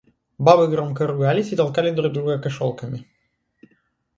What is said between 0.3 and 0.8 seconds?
Бабы